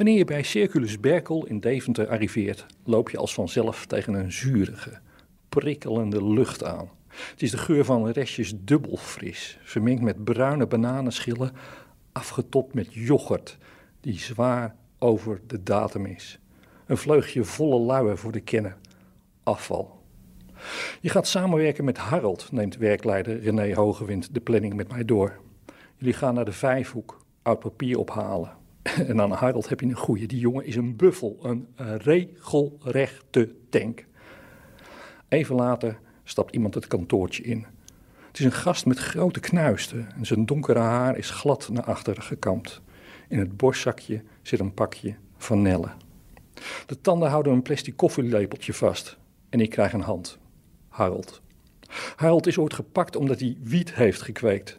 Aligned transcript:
Wanneer 0.00 0.18
je 0.18 0.24
bij 0.24 0.42
Circulus 0.42 1.00
Berkel 1.00 1.46
in 1.46 1.60
Deventer 1.60 2.08
arriveert, 2.08 2.66
loop 2.84 3.10
je 3.10 3.16
als 3.16 3.34
vanzelf 3.34 3.86
tegen 3.86 4.14
een 4.14 4.32
zurige, 4.32 4.98
prikkelende 5.48 6.24
lucht 6.24 6.64
aan. 6.64 6.90
Het 7.08 7.42
is 7.42 7.50
de 7.50 7.58
geur 7.58 7.84
van 7.84 8.08
restjes 8.08 8.52
dubbelfris, 8.58 9.58
vermengd 9.62 10.02
met 10.02 10.24
bruine 10.24 10.66
bananenschillen, 10.66 11.52
afgetopt 12.12 12.74
met 12.74 12.94
yoghurt, 12.94 13.58
die 14.00 14.18
zwaar 14.18 14.76
over 14.98 15.40
de 15.46 15.62
datum 15.62 16.06
is. 16.06 16.38
Een 16.86 16.96
vleugje 16.96 17.44
volle 17.44 17.78
luien 17.78 18.18
voor 18.18 18.32
de 18.32 18.40
kenner. 18.40 18.76
Afval. 19.42 20.02
Je 21.00 21.08
gaat 21.08 21.26
samenwerken 21.26 21.84
met 21.84 21.98
Harold, 21.98 22.52
neemt 22.52 22.76
werkleider 22.76 23.40
René 23.40 23.74
Hogewind 23.74 24.34
de 24.34 24.40
planning 24.40 24.74
met 24.74 24.88
mij 24.88 25.04
door. 25.04 25.40
Jullie 25.96 26.14
gaan 26.14 26.34
naar 26.34 26.44
de 26.44 26.52
Vijfhoek, 26.52 27.24
oud 27.42 27.58
papier 27.58 27.98
ophalen. 27.98 28.59
En 28.96 29.20
aan 29.20 29.30
Harold 29.30 29.68
heb 29.68 29.80
je 29.80 29.86
een 29.86 29.94
goeie. 29.94 30.26
Die 30.26 30.38
jongen 30.38 30.64
is 30.64 30.76
een 30.76 30.96
buffel, 30.96 31.38
een 31.42 31.68
regelrechte 31.98 33.54
tank. 33.68 34.04
Even 35.28 35.54
later 35.54 35.98
stapt 36.24 36.54
iemand 36.54 36.74
het 36.74 36.86
kantoortje 36.86 37.42
in. 37.42 37.66
Het 38.26 38.38
is 38.38 38.44
een 38.44 38.52
gast 38.52 38.86
met 38.86 38.98
grote 38.98 39.40
knuisten 39.40 40.08
en 40.16 40.26
zijn 40.26 40.46
donkere 40.46 40.78
haar 40.78 41.16
is 41.16 41.30
glad 41.30 41.68
naar 41.72 41.84
achteren 41.84 42.22
gekamd. 42.22 42.80
In 43.28 43.38
het 43.38 43.56
borstzakje 43.56 44.22
zit 44.42 44.60
een 44.60 44.74
pakje 44.74 45.14
vanille. 45.36 45.90
De 46.86 47.00
tanden 47.00 47.28
houden 47.28 47.52
een 47.52 47.62
plastic 47.62 47.96
koffielepeltje 47.96 48.74
vast 48.74 49.18
en 49.48 49.60
ik 49.60 49.70
krijg 49.70 49.92
een 49.92 50.00
hand. 50.00 50.38
Harold. 50.88 51.42
Harold 52.16 52.46
is 52.46 52.58
ooit 52.58 52.74
gepakt 52.74 53.16
omdat 53.16 53.40
hij 53.40 53.56
wiet 53.62 53.94
heeft 53.94 54.22
gekweekt. 54.22 54.78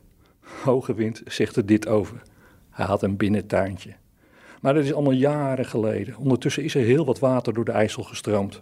Hoge 0.64 0.94
wind 0.94 1.22
zegt 1.26 1.56
er 1.56 1.66
dit 1.66 1.88
over. 1.88 2.22
Hij 2.70 2.86
had 2.86 3.04
een 3.04 3.18
binnentuintje. 3.18 3.94
Maar 4.62 4.74
dat 4.74 4.84
is 4.84 4.94
allemaal 4.94 5.12
jaren 5.12 5.66
geleden. 5.66 6.18
Ondertussen 6.18 6.64
is 6.64 6.76
er 6.76 6.84
heel 6.84 7.06
wat 7.06 7.20
water 7.20 7.54
door 7.54 7.66
de 7.66 7.72
IJssel 7.72 8.04
gestroomd. 8.04 8.62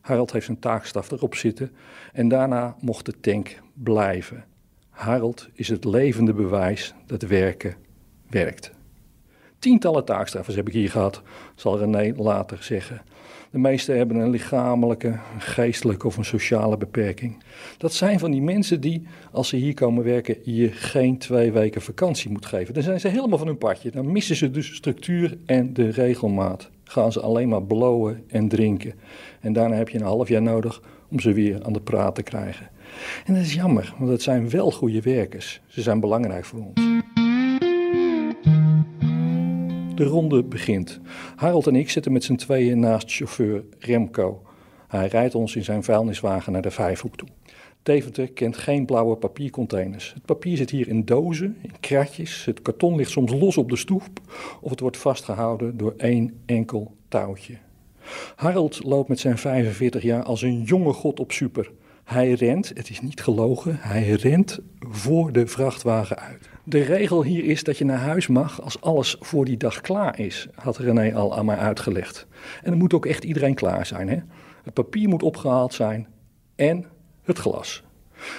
Harold 0.00 0.32
heeft 0.32 0.44
zijn 0.44 0.58
taakstaf 0.58 1.10
erop 1.10 1.34
zitten 1.34 1.72
en 2.12 2.28
daarna 2.28 2.76
mocht 2.80 3.06
de 3.06 3.20
tank 3.20 3.60
blijven. 3.72 4.44
Harold 4.90 5.48
is 5.52 5.68
het 5.68 5.84
levende 5.84 6.32
bewijs 6.32 6.94
dat 7.06 7.22
werken 7.22 7.76
werkt. 8.30 8.75
Tientallen 9.58 10.04
taakstraffers 10.04 10.56
heb 10.56 10.66
ik 10.66 10.72
hier 10.72 10.90
gehad, 10.90 11.22
zal 11.54 11.78
René 11.78 12.12
later 12.16 12.62
zeggen. 12.62 13.02
De 13.50 13.58
meeste 13.58 13.92
hebben 13.92 14.16
een 14.16 14.30
lichamelijke, 14.30 15.18
geestelijke 15.38 16.06
of 16.06 16.16
een 16.16 16.24
sociale 16.24 16.76
beperking. 16.76 17.42
Dat 17.78 17.92
zijn 17.92 18.18
van 18.18 18.30
die 18.30 18.42
mensen 18.42 18.80
die, 18.80 19.02
als 19.32 19.48
ze 19.48 19.56
hier 19.56 19.74
komen 19.74 20.04
werken, 20.04 20.36
je 20.42 20.72
geen 20.72 21.18
twee 21.18 21.52
weken 21.52 21.82
vakantie 21.82 22.30
moet 22.30 22.46
geven. 22.46 22.74
Dan 22.74 22.82
zijn 22.82 23.00
ze 23.00 23.08
helemaal 23.08 23.38
van 23.38 23.46
hun 23.46 23.58
padje. 23.58 23.90
Dan 23.90 24.12
missen 24.12 24.36
ze 24.36 24.50
dus 24.50 24.74
structuur 24.74 25.38
en 25.46 25.72
de 25.72 25.90
regelmaat. 25.90 26.70
Gaan 26.84 27.12
ze 27.12 27.20
alleen 27.20 27.48
maar 27.48 27.62
blowen 27.62 28.24
en 28.28 28.48
drinken. 28.48 28.94
En 29.40 29.52
daarna 29.52 29.76
heb 29.76 29.88
je 29.88 29.98
een 29.98 30.04
half 30.04 30.28
jaar 30.28 30.42
nodig 30.42 30.82
om 31.10 31.20
ze 31.20 31.32
weer 31.32 31.64
aan 31.64 31.72
de 31.72 31.80
praat 31.80 32.14
te 32.14 32.22
krijgen. 32.22 32.68
En 33.24 33.34
dat 33.34 33.42
is 33.42 33.54
jammer, 33.54 33.94
want 33.98 34.10
het 34.10 34.22
zijn 34.22 34.50
wel 34.50 34.70
goede 34.70 35.00
werkers. 35.00 35.60
Ze 35.66 35.82
zijn 35.82 36.00
belangrijk 36.00 36.44
voor 36.44 36.60
ons. 36.60 36.95
De 39.96 40.04
ronde 40.04 40.42
begint. 40.42 41.00
Harold 41.36 41.66
en 41.66 41.76
ik 41.76 41.90
zitten 41.90 42.12
met 42.12 42.24
z'n 42.24 42.34
tweeën 42.34 42.78
naast 42.78 43.12
chauffeur 43.12 43.64
Remco. 43.78 44.42
Hij 44.88 45.06
rijdt 45.06 45.34
ons 45.34 45.56
in 45.56 45.64
zijn 45.64 45.84
vuilniswagen 45.84 46.52
naar 46.52 46.62
de 46.62 46.70
Vijfhoek 46.70 47.16
toe. 47.16 47.28
Deventer 47.82 48.32
kent 48.32 48.56
geen 48.56 48.86
blauwe 48.86 49.16
papiercontainers. 49.16 50.12
Het 50.14 50.24
papier 50.24 50.56
zit 50.56 50.70
hier 50.70 50.88
in 50.88 51.04
dozen, 51.04 51.56
in 51.62 51.72
kratjes. 51.80 52.44
Het 52.44 52.62
karton 52.62 52.96
ligt 52.96 53.10
soms 53.10 53.32
los 53.32 53.56
op 53.56 53.70
de 53.70 53.76
stoep 53.76 54.20
of 54.60 54.70
het 54.70 54.80
wordt 54.80 54.96
vastgehouden 54.96 55.76
door 55.76 55.94
één 55.96 56.40
enkel 56.46 56.96
touwtje. 57.08 57.54
Harold 58.34 58.84
loopt 58.84 59.08
met 59.08 59.20
zijn 59.20 59.38
45 59.38 60.02
jaar 60.02 60.22
als 60.22 60.42
een 60.42 60.62
jonge 60.62 60.92
god 60.92 61.20
op 61.20 61.32
super. 61.32 61.70
Hij 62.04 62.32
rent, 62.32 62.68
het 62.68 62.90
is 62.90 63.00
niet 63.00 63.22
gelogen, 63.22 63.76
hij 63.80 64.10
rent 64.10 64.58
voor 64.78 65.32
de 65.32 65.46
vrachtwagen 65.46 66.18
uit. 66.18 66.48
De 66.68 66.82
regel 66.82 67.22
hier 67.22 67.44
is 67.44 67.62
dat 67.62 67.78
je 67.78 67.84
naar 67.84 67.98
huis 67.98 68.26
mag 68.26 68.62
als 68.62 68.80
alles 68.80 69.16
voor 69.20 69.44
die 69.44 69.56
dag 69.56 69.80
klaar 69.80 70.18
is, 70.18 70.46
had 70.54 70.76
René 70.76 71.14
al 71.14 71.36
aan 71.36 71.44
mij 71.44 71.56
uitgelegd. 71.56 72.26
En 72.62 72.72
er 72.72 72.78
moet 72.78 72.94
ook 72.94 73.06
echt 73.06 73.24
iedereen 73.24 73.54
klaar 73.54 73.86
zijn. 73.86 74.08
Hè? 74.08 74.18
Het 74.62 74.74
papier 74.74 75.08
moet 75.08 75.22
opgehaald 75.22 75.74
zijn 75.74 76.06
en 76.56 76.86
het 77.22 77.38
glas. 77.38 77.82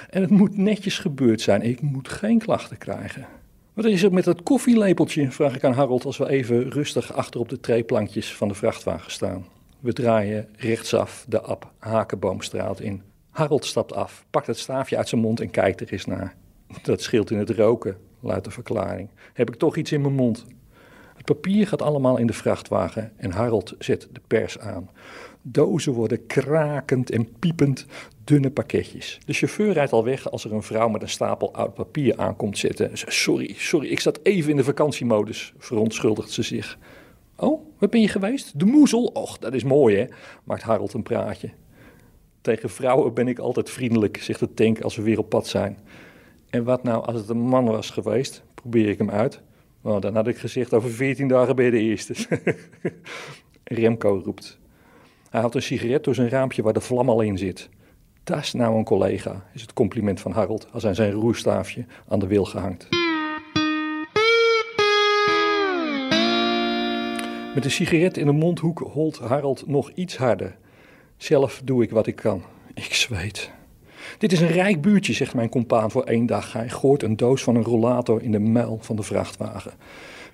En 0.10 0.22
het 0.22 0.30
moet 0.30 0.58
netjes 0.58 1.00
gebeurd 1.00 1.42
zijn. 1.42 1.62
Ik 1.62 1.82
moet 1.82 2.10
geen 2.10 2.40
klachten 2.40 2.78
krijgen. 2.78 3.26
Wat 3.74 3.86
is 3.86 4.04
er 4.04 4.14
met 4.14 4.24
dat 4.24 4.44
koffielepeltje? 4.44 5.32
Vraag 5.32 5.56
ik 5.56 5.64
aan 5.64 5.74
Harold 5.74 6.06
als 6.06 6.18
we 6.18 6.30
even 6.30 6.70
rustig 6.70 7.14
achter 7.14 7.40
op 7.40 7.50
de 7.50 7.60
treeplankjes 7.60 8.36
van 8.36 8.48
de 8.48 8.54
vrachtwagen 8.54 9.12
staan. 9.12 9.46
We 9.80 9.94
draaien 9.94 10.48
rechtsaf 10.56 11.26
de 11.28 11.42
Ab 11.42 11.72
Hakenboomstraat 11.78 12.80
in. 12.80 13.02
Harold 13.30 13.66
stapt 13.66 13.94
af, 13.94 14.26
pakt 14.30 14.48
het 14.48 14.58
staafje 14.58 14.98
uit 14.98 15.10
zijn 15.10 15.22
mond 15.22 15.40
en 15.40 15.50
kijkt 15.50 15.82
er 15.82 15.92
eens 15.92 16.06
naar. 16.06 16.36
Dat 16.82 17.02
scheelt 17.02 17.32
in 17.32 17.38
het 17.38 17.50
roken, 17.50 17.98
luidt 18.28 18.46
de 18.46 18.52
verklaring. 18.52 19.10
Heb 19.34 19.50
ik 19.50 19.56
toch 19.56 19.76
iets 19.76 19.92
in 19.92 20.02
mijn 20.02 20.14
mond? 20.14 20.46
Het 21.16 21.26
papier 21.26 21.68
gaat 21.68 21.82
allemaal 21.82 22.18
in 22.18 22.28
de 22.28 22.34
vrachtwagen 22.34 23.12
en 23.18 23.32
Harold 23.32 23.76
zet 23.80 24.08
de 24.12 24.22
pers 24.28 24.60
aan. 24.60 24.90
Dozen 25.42 25.94
worden 25.94 26.26
krakend 26.26 27.12
en 27.12 27.40
piepend 27.40 27.86
dunne 28.24 28.52
pakketjes. 28.52 29.20
De 29.26 29.34
chauffeur 29.34 29.74
rijdt 29.74 29.92
al 29.92 30.04
weg 30.04 30.32
als 30.32 30.46
er 30.46 30.54
een 30.54 30.64
vrouw 30.64 30.90
met 30.90 31.02
een 31.02 31.10
stapel 31.10 31.54
oud 31.54 31.74
papier 31.74 32.18
aankomt 32.18 32.58
zitten. 32.58 32.90
Sorry, 32.94 33.54
sorry, 33.58 33.88
ik 33.88 34.00
zat 34.00 34.20
even 34.24 34.50
in 34.50 34.58
de 34.58 34.64
vakantiemodus, 34.64 35.54
verontschuldigt 35.58 36.32
ze 36.32 36.42
zich. 36.42 36.78
Oh, 37.36 37.62
waar 37.78 37.90
ben 37.90 38.02
je 38.02 38.08
geweest? 38.08 38.60
De 38.60 38.66
moezel? 38.66 39.04
Och, 39.04 39.38
dat 39.38 39.54
is 39.54 39.64
mooi 39.64 39.96
hè, 39.96 40.06
maakt 40.44 40.62
Harold 40.64 40.94
een 40.94 41.04
praatje. 41.04 41.50
Tegen 42.42 42.70
vrouwen 42.70 43.14
ben 43.14 43.28
ik 43.28 43.40
altijd 43.40 43.70
vriendelijk, 43.70 44.18
zegt 44.18 44.40
de 44.40 44.54
tank 44.54 44.82
als 44.82 44.96
we 44.96 45.02
weer 45.02 45.20
op 45.20 45.30
pad 45.30 45.48
zijn. 45.48 45.78
En 46.50 46.64
wat 46.64 46.84
nou 46.84 47.06
als 47.06 47.16
het 47.16 47.30
een 47.30 47.40
man 47.40 47.66
was 47.66 47.90
geweest? 47.90 48.44
Probeer 48.54 48.90
ik 48.90 48.98
hem 48.98 49.10
uit. 49.10 49.42
Nou, 49.82 50.00
dan 50.00 50.16
had 50.16 50.28
ik 50.28 50.38
gezegd, 50.38 50.74
over 50.74 50.90
14 50.90 51.28
dagen 51.28 51.56
ben 51.56 51.66
je 51.66 51.72
de 51.72 51.80
eerste. 51.80 52.14
Remco 53.64 54.22
roept. 54.24 54.60
Hij 55.30 55.42
haalt 55.42 55.56
een 55.56 55.62
sigaret 55.62 56.04
door 56.04 56.16
zijn 56.16 56.30
raampje 56.30 56.62
waar 56.62 56.74
de 56.74 56.82
vlam 56.82 57.10
al 57.10 57.22
in 57.22 57.38
zit. 57.38 57.70
Dat 58.24 58.38
is 58.38 58.54
nou 58.54 58.78
een 58.78 58.84
collega, 58.84 59.46
is 59.54 59.62
het 59.62 59.74
compliment 59.74 60.20
van 60.20 60.32
Harold 60.32 60.68
als 60.72 60.84
hij 60.84 60.94
zijn 60.94 61.12
roerstaafje 61.12 61.86
aan 62.08 62.20
de 62.20 62.28
wil 62.28 62.46
gehangt. 62.46 62.88
Met 67.56 67.66
een 67.66 67.72
sigaret 67.72 68.18
in 68.18 68.26
de 68.26 68.32
mondhoek 68.32 68.80
holt 68.80 69.18
Harold 69.18 69.68
nog 69.68 69.92
iets 69.92 70.18
harder. 70.18 70.58
Zelf 71.18 71.62
doe 71.64 71.84
ik 71.84 71.90
wat 71.90 72.08
ik 72.08 72.16
kan. 72.16 72.44
Ik 72.74 72.94
zweet. 72.94 73.52
Dit 74.18 74.32
is 74.32 74.42
een 74.42 74.48
rijk 74.48 74.82
buurtje, 74.82 75.14
zegt 75.14 75.34
mijn 75.34 75.50
compaan 75.50 75.92
voor 75.92 76.04
één 76.04 76.26
dag. 76.26 76.54
Hij 76.54 76.70
gooit 76.70 77.04
een 77.04 77.18
doos 77.18 77.44
van 77.44 77.56
een 77.56 77.64
rollator 77.64 78.22
in 78.22 78.32
de 78.32 78.40
muil 78.40 78.78
van 78.82 78.96
de 78.96 79.04
vrachtwagen. 79.04 79.72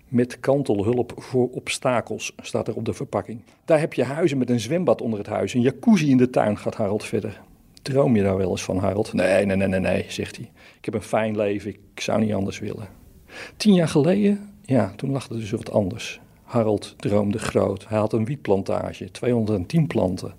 Met 0.08 0.40
kantelhulp 0.40 1.14
voor 1.18 1.50
obstakels 1.50 2.34
staat 2.42 2.68
er 2.68 2.76
op 2.76 2.86
de 2.86 2.94
verpakking. 2.94 3.40
Daar 3.66 3.80
heb 3.80 3.94
je 3.94 4.04
huizen 4.04 4.38
met 4.38 4.50
een 4.50 4.60
zwembad 4.60 5.02
onder 5.02 5.20
het 5.20 5.28
huis, 5.28 5.54
een 5.54 5.62
jacuzzi 5.62 6.10
in 6.10 6.18
de 6.18 6.30
tuin, 6.30 6.58
gaat 6.58 6.76
Harold 6.76 7.06
verder. 7.06 7.42
Droom 7.82 8.16
je 8.16 8.24
daar 8.24 8.38
wel 8.38 8.50
eens 8.50 8.64
van, 8.64 8.78
Harold? 8.78 9.14
Nee, 9.14 9.46
nee, 9.46 9.56
nee, 9.56 9.68
nee, 9.68 9.80
nee, 9.80 10.06
zegt 10.08 10.36
hij. 10.36 10.52
Ik 10.78 10.86
heb 10.86 10.94
een 10.94 11.02
fijn 11.02 11.36
leven, 11.38 11.70
ik 11.70 12.00
zou 12.02 12.20
niet 12.22 12.34
anders 12.34 12.60
willen. 12.60 12.88
Tien 13.58 13.74
jaar 13.74 13.88
geleden, 13.88 14.50
ja, 14.62 14.94
toen 14.96 15.12
lag 15.12 15.28
het 15.28 15.38
dus 15.38 15.52
wat 15.52 15.72
anders. 15.72 16.20
Harold 16.44 16.94
droomde 16.98 17.40
groot. 17.40 17.88
Hij 17.88 17.98
had 17.98 18.14
een 18.14 18.26
wietplantage, 18.26 19.12
210 19.12 19.88
planten. 19.88 20.34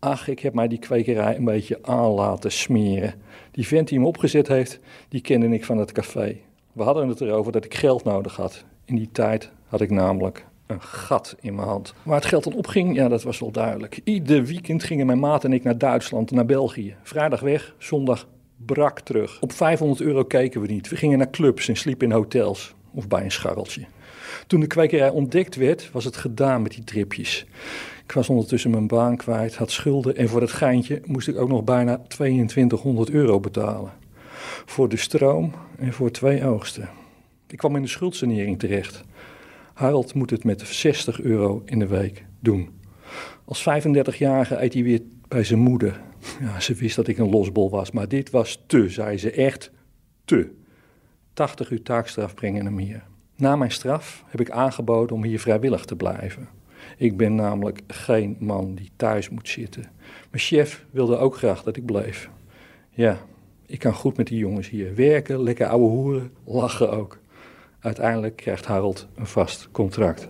Ach, 0.00 0.28
ik 0.28 0.38
heb 0.38 0.54
mij 0.54 0.68
die 0.68 0.78
kwekerij 0.78 1.36
een 1.36 1.44
beetje 1.44 1.78
aan 1.82 2.10
laten 2.10 2.52
smeren. 2.52 3.14
Die 3.50 3.66
vent 3.66 3.88
die 3.88 3.98
hem 3.98 4.06
opgezet 4.06 4.48
heeft, 4.48 4.78
die 5.08 5.20
kende 5.20 5.48
ik 5.48 5.64
van 5.64 5.78
het 5.78 5.92
café. 5.92 6.36
We 6.72 6.82
hadden 6.82 7.08
het 7.08 7.20
erover 7.20 7.52
dat 7.52 7.64
ik 7.64 7.74
geld 7.74 8.04
nodig 8.04 8.36
had. 8.36 8.64
In 8.84 8.96
die 8.96 9.08
tijd 9.12 9.50
had 9.66 9.80
ik 9.80 9.90
namelijk 9.90 10.46
een 10.66 10.82
gat 10.82 11.36
in 11.40 11.54
mijn 11.54 11.68
hand. 11.68 11.94
Waar 12.02 12.16
het 12.16 12.24
geld 12.24 12.44
dan 12.44 12.54
opging, 12.54 12.94
ja, 12.94 13.08
dat 13.08 13.22
was 13.22 13.38
wel 13.38 13.50
duidelijk. 13.50 14.00
Ieder 14.04 14.44
weekend 14.44 14.84
gingen 14.84 15.06
mijn 15.06 15.18
maat 15.18 15.44
en 15.44 15.52
ik 15.52 15.64
naar 15.64 15.78
Duitsland, 15.78 16.30
naar 16.30 16.46
België. 16.46 16.96
Vrijdag 17.02 17.40
weg, 17.40 17.74
zondag 17.78 18.28
brak 18.56 19.00
terug. 19.00 19.40
Op 19.40 19.52
500 19.52 20.00
euro 20.00 20.24
keken 20.24 20.60
we 20.60 20.66
niet. 20.66 20.88
We 20.88 20.96
gingen 20.96 21.18
naar 21.18 21.30
clubs 21.30 21.68
en 21.68 21.76
sliepen 21.76 22.06
in 22.06 22.14
hotels 22.14 22.76
of 22.98 23.08
bij 23.08 23.24
een 23.24 23.32
scharreltje. 23.32 23.84
Toen 24.46 24.60
de 24.60 24.66
kwekerij 24.66 25.10
ontdekt 25.10 25.56
werd, 25.56 25.90
was 25.92 26.04
het 26.04 26.16
gedaan 26.16 26.62
met 26.62 26.72
die 26.72 26.84
tripjes. 26.84 27.46
Ik 28.04 28.12
was 28.12 28.28
ondertussen 28.28 28.70
mijn 28.70 28.86
baan 28.86 29.16
kwijt, 29.16 29.56
had 29.56 29.70
schulden 29.70 30.16
en 30.16 30.28
voor 30.28 30.40
dat 30.40 30.52
geintje 30.52 31.00
moest 31.04 31.28
ik 31.28 31.36
ook 31.36 31.48
nog 31.48 31.64
bijna 31.64 32.02
2200 32.08 33.10
euro 33.10 33.40
betalen. 33.40 33.92
Voor 34.66 34.88
de 34.88 34.96
stroom 34.96 35.52
en 35.78 35.92
voor 35.92 36.10
twee 36.10 36.44
oogsten. 36.44 36.88
Ik 37.46 37.58
kwam 37.58 37.76
in 37.76 37.82
de 37.82 37.88
schuldsanering 37.88 38.58
terecht. 38.58 39.04
Harold 39.74 40.14
moet 40.14 40.30
het 40.30 40.44
met 40.44 40.60
60 40.60 41.20
euro 41.20 41.62
in 41.64 41.78
de 41.78 41.86
week 41.86 42.24
doen. 42.40 42.68
Als 43.44 43.60
35-jarige 43.60 44.62
eet 44.62 44.74
hij 44.74 44.82
weer 44.82 45.00
bij 45.28 45.44
zijn 45.44 45.58
moeder. 45.58 46.00
Ja, 46.40 46.60
ze 46.60 46.74
wist 46.74 46.96
dat 46.96 47.08
ik 47.08 47.18
een 47.18 47.30
losbol 47.30 47.70
was, 47.70 47.90
maar 47.90 48.08
dit 48.08 48.30
was 48.30 48.62
te, 48.66 48.88
zei 48.88 49.18
ze, 49.18 49.30
echt 49.30 49.70
te. 50.24 50.57
80 51.38 51.70
uur 51.70 51.82
taakstraf 51.82 52.34
brengen 52.34 52.64
hem 52.64 52.78
hier. 52.78 53.02
Na 53.36 53.56
mijn 53.56 53.70
straf 53.70 54.24
heb 54.26 54.40
ik 54.40 54.50
aangeboden 54.50 55.16
om 55.16 55.24
hier 55.24 55.40
vrijwillig 55.40 55.84
te 55.84 55.96
blijven. 55.96 56.48
Ik 56.96 57.16
ben 57.16 57.34
namelijk 57.34 57.82
geen 57.86 58.36
man 58.40 58.74
die 58.74 58.90
thuis 58.96 59.28
moet 59.28 59.48
zitten. 59.48 59.82
Mijn 60.30 60.42
chef 60.42 60.86
wilde 60.90 61.16
ook 61.16 61.36
graag 61.36 61.62
dat 61.62 61.76
ik 61.76 61.86
bleef. 61.86 62.30
Ja, 62.90 63.18
ik 63.66 63.78
kan 63.78 63.94
goed 63.94 64.16
met 64.16 64.26
die 64.26 64.38
jongens 64.38 64.68
hier 64.68 64.94
werken, 64.94 65.42
lekker 65.42 65.66
ouwe 65.66 65.88
hoeren, 65.88 66.32
lachen 66.44 66.90
ook. 66.90 67.18
Uiteindelijk 67.80 68.36
krijgt 68.36 68.66
Harold 68.66 69.08
een 69.14 69.26
vast 69.26 69.68
contract. 69.70 70.28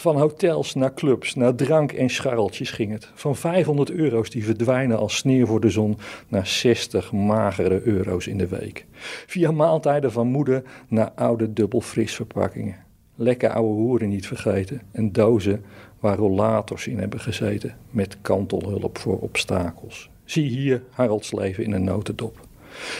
Van 0.00 0.16
hotels 0.16 0.74
naar 0.74 0.94
clubs, 0.94 1.34
naar 1.34 1.54
drank 1.54 1.92
en 1.92 2.10
scharreltjes 2.10 2.70
ging 2.70 2.92
het. 2.92 3.10
Van 3.14 3.36
500 3.36 3.90
euro's 3.90 4.30
die 4.30 4.44
verdwijnen 4.44 4.98
als 4.98 5.16
sneeuw 5.16 5.46
voor 5.46 5.60
de 5.60 5.70
zon 5.70 5.98
naar 6.28 6.46
60 6.46 7.12
magere 7.12 7.82
euro's 7.82 8.26
in 8.26 8.38
de 8.38 8.46
week. 8.46 8.86
Via 9.26 9.50
maaltijden 9.50 10.12
van 10.12 10.26
moeder 10.26 10.62
naar 10.88 11.10
oude 11.14 11.52
dubbelfrisverpakkingen. 11.52 12.76
Lekker 13.14 13.50
oude 13.50 13.72
hoeren 13.72 14.08
niet 14.08 14.26
vergeten 14.26 14.80
en 14.92 15.12
dozen 15.12 15.64
waar 15.98 16.16
rollators 16.16 16.86
in 16.86 16.98
hebben 16.98 17.20
gezeten 17.20 17.76
met 17.90 18.16
kantelhulp 18.20 18.98
voor 18.98 19.18
obstakels. 19.18 20.10
Zie 20.24 20.48
hier 20.48 20.82
Harolds 20.90 21.32
leven 21.32 21.64
in 21.64 21.72
een 21.72 21.84
notendop. 21.84 22.40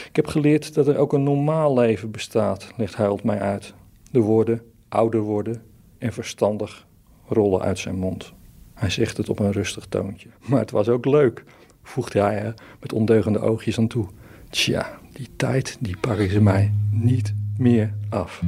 Ik 0.08 0.16
heb 0.16 0.26
geleerd 0.26 0.74
dat 0.74 0.88
er 0.88 0.96
ook 0.96 1.12
een 1.12 1.22
normaal 1.22 1.74
leven 1.74 2.10
bestaat, 2.10 2.72
legt 2.76 2.94
Harold 2.94 3.24
mij 3.24 3.40
uit. 3.40 3.74
De 4.10 4.20
woorden 4.20 4.62
ouder 4.88 5.20
worden 5.20 5.62
en 5.98 6.12
verstandig 6.12 6.88
rollen 7.30 7.60
uit 7.60 7.78
zijn 7.78 7.96
mond. 7.96 8.32
Hij 8.74 8.90
zegt 8.90 9.16
het 9.16 9.28
op 9.28 9.38
een 9.38 9.52
rustig 9.52 9.86
toontje. 9.86 10.28
Maar 10.46 10.60
het 10.60 10.70
was 10.70 10.88
ook 10.88 11.04
leuk, 11.04 11.44
voegde 11.82 12.20
hij 12.20 12.38
er 12.42 12.54
met 12.80 12.92
ondeugende 12.92 13.38
oogjes 13.38 13.78
aan 13.78 13.88
toe. 13.88 14.06
Tja, 14.50 14.98
die 15.12 15.28
tijd, 15.36 15.76
die 15.80 15.96
pakken 15.96 16.30
ze 16.30 16.40
mij 16.40 16.72
niet 16.90 17.34
meer 17.56 17.94
af. 18.08 18.40